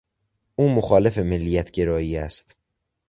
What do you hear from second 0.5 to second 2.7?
او مخالف ملیتگرایی است.